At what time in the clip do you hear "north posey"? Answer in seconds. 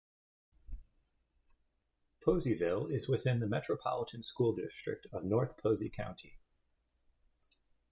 5.23-5.91